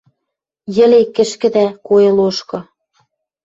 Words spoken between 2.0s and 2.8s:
лошкы